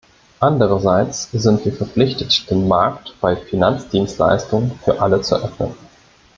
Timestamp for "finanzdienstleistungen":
3.35-4.71